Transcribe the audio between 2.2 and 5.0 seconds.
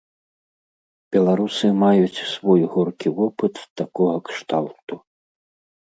свой горкі вопыт такога кшталту.